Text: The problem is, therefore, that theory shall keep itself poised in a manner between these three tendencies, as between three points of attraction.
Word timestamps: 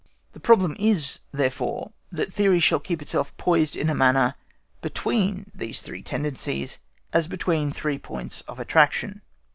The 0.33 0.39
problem 0.39 0.75
is, 0.79 1.19
therefore, 1.31 1.91
that 2.11 2.33
theory 2.33 2.59
shall 2.59 2.79
keep 2.79 3.03
itself 3.03 3.37
poised 3.37 3.75
in 3.75 3.87
a 3.87 3.93
manner 3.93 4.33
between 4.81 5.51
these 5.53 5.79
three 5.83 6.01
tendencies, 6.01 6.79
as 7.13 7.27
between 7.27 7.69
three 7.69 7.99
points 7.99 8.41
of 8.47 8.59
attraction. 8.59 9.21